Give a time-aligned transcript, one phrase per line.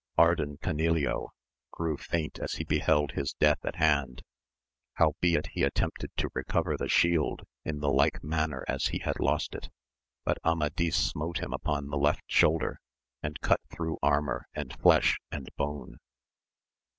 [0.17, 1.29] Ardan Cani leo
[1.69, 4.23] grew faint as he beheld his death at hand,
[4.93, 9.53] howbeit he attempted to recover the shield in the like manner as he had lost
[9.53, 9.69] it,
[10.25, 12.79] but Amadis smote him upon the left shoulder,
[13.21, 15.99] and cut through armour, and flesh and bone.